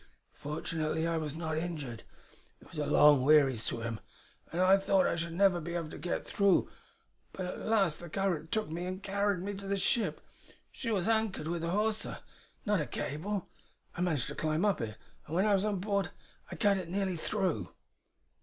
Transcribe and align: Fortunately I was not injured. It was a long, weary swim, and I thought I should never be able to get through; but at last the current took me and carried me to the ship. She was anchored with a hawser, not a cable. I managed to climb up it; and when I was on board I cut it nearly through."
Fortunately 0.33 1.05
I 1.05 1.17
was 1.17 1.35
not 1.35 1.59
injured. 1.59 2.01
It 2.59 2.67
was 2.67 2.79
a 2.79 2.87
long, 2.87 3.21
weary 3.21 3.55
swim, 3.55 3.99
and 4.51 4.59
I 4.59 4.77
thought 4.77 5.05
I 5.05 5.15
should 5.15 5.33
never 5.35 5.61
be 5.61 5.75
able 5.75 5.91
to 5.91 5.99
get 5.99 6.25
through; 6.25 6.71
but 7.33 7.45
at 7.45 7.59
last 7.59 7.99
the 7.99 8.09
current 8.09 8.51
took 8.51 8.71
me 8.71 8.87
and 8.87 9.03
carried 9.03 9.43
me 9.43 9.53
to 9.53 9.67
the 9.67 9.77
ship. 9.77 10.19
She 10.71 10.89
was 10.89 11.07
anchored 11.07 11.47
with 11.47 11.63
a 11.63 11.69
hawser, 11.69 12.17
not 12.65 12.81
a 12.81 12.87
cable. 12.87 13.47
I 13.95 14.01
managed 14.01 14.25
to 14.29 14.33
climb 14.33 14.65
up 14.65 14.81
it; 14.81 14.97
and 15.27 15.35
when 15.35 15.45
I 15.45 15.53
was 15.53 15.65
on 15.65 15.75
board 15.79 16.09
I 16.49 16.55
cut 16.55 16.77
it 16.77 16.89
nearly 16.89 17.15
through." 17.15 17.71